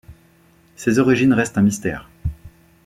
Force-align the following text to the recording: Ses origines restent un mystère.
Ses 0.77 0.97
origines 0.97 1.31
restent 1.35 1.59
un 1.59 1.61
mystère. 1.61 2.09